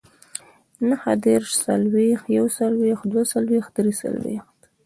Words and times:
نههدېرش، 0.87 1.49
څلوېښت، 1.63 2.25
يوڅلوېښت، 2.37 3.03
دوهڅلوېښت، 3.11 3.69
دريڅلوېښت 3.75 4.59